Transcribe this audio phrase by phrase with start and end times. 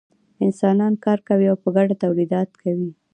[0.45, 2.89] انسانان کار کوي او په ګډه تولیدات کوي.